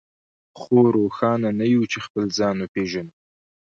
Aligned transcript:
خو 0.59 0.77
روښانه 0.97 1.49
نه 1.59 1.65
يو 1.73 1.83
چې 1.91 1.97
خپل 2.05 2.25
ځان 2.37 2.55
وپېژنو. 2.59 3.13